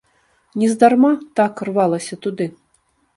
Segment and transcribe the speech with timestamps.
[0.61, 2.45] Нездарма так рвалася туды.